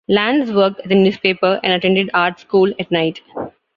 Lantz 0.09 0.51
worked 0.51 0.79
at 0.79 0.89
the 0.89 0.95
newspaper 0.95 1.59
and 1.61 1.73
attended 1.73 2.09
art 2.15 2.39
school 2.39 2.73
at 2.79 2.89
night. 2.89 3.21